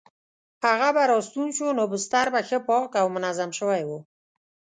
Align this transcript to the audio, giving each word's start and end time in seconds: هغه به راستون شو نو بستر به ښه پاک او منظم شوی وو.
هغه 0.65 0.89
به 0.95 1.03
راستون 1.11 1.49
شو 1.57 1.67
نو 1.77 1.83
بستر 1.93 2.25
به 2.33 2.41
ښه 2.47 2.59
پاک 2.67 2.91
او 3.01 3.07
منظم 3.15 3.51
شوی 3.59 3.81
وو. 3.87 3.97